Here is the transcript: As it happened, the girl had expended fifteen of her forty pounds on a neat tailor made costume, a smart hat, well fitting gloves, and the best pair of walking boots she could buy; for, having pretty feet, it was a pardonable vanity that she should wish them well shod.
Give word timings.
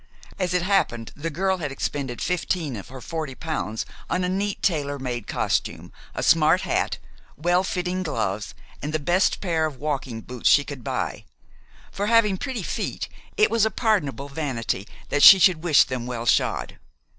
As 0.39 0.55
it 0.55 0.63
happened, 0.63 1.11
the 1.15 1.29
girl 1.29 1.57
had 1.57 1.71
expended 1.71 2.21
fifteen 2.23 2.75
of 2.75 2.87
her 2.89 3.01
forty 3.01 3.35
pounds 3.35 3.85
on 4.09 4.23
a 4.23 4.29
neat 4.29 4.63
tailor 4.63 4.97
made 4.97 5.27
costume, 5.27 5.91
a 6.15 6.23
smart 6.23 6.61
hat, 6.61 6.97
well 7.37 7.63
fitting 7.63 8.01
gloves, 8.01 8.55
and 8.81 8.93
the 8.93 8.97
best 8.99 9.41
pair 9.41 9.67
of 9.67 9.77
walking 9.77 10.21
boots 10.21 10.49
she 10.49 10.63
could 10.63 10.83
buy; 10.83 11.25
for, 11.91 12.07
having 12.07 12.37
pretty 12.39 12.63
feet, 12.63 13.09
it 13.37 13.51
was 13.51 13.63
a 13.63 13.69
pardonable 13.69 14.27
vanity 14.27 14.87
that 15.09 15.21
she 15.21 15.37
should 15.37 15.63
wish 15.63 15.83
them 15.83 16.07
well 16.07 16.25
shod. 16.25 16.79